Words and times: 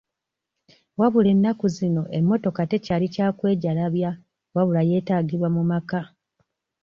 Wabula 0.99 1.29
ennaku 1.33 1.65
zino 1.75 2.03
emmotoka 2.17 2.61
tekyali 2.71 3.07
kya 3.15 3.27
kwejalabya 3.37 4.11
wabula 4.55 4.81
yeetaagibwa 4.89 5.49
mu 5.55 5.63
maka. 5.71 6.01